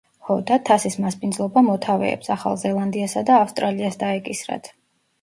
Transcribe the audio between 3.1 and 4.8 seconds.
და ავსტრალიას დაეკისრათ.